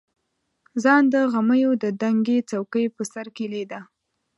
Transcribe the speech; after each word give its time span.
ځان 0.83 1.03
د 1.13 1.15
غمیو 1.33 1.71
د 1.83 1.85
دنګې 2.01 2.37
څوکې 2.49 2.85
په 2.95 3.03
سر 3.11 3.27
کې 3.35 3.45
لیده. 3.53 3.79